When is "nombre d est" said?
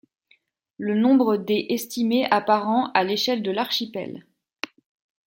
0.95-1.73